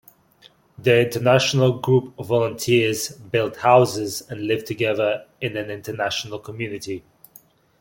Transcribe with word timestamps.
The 0.79 0.99
international 1.05 1.77
group 1.77 2.15
of 2.17 2.25
volunteers 2.25 3.09
built 3.09 3.57
houses 3.57 4.21
and 4.31 4.41
lived 4.47 4.65
together 4.65 5.27
in 5.39 5.55
an 5.55 5.69
international 5.69 6.39
community. 6.39 7.03